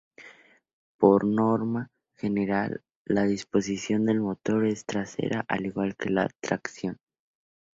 [0.97, 6.97] Por norma general, la disposición del motor es trasera al igual que la tracción.